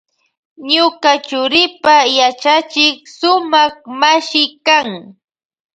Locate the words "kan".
4.67-4.89